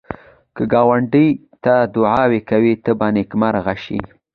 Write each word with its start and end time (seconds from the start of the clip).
که 0.55 0.63
ګاونډي 0.73 1.27
ته 1.63 1.73
دعایې 1.93 2.39
کوې، 2.49 2.73
ته 2.83 2.91
به 2.99 3.07
نېکمرغه 3.15 3.75
شې 3.83 3.99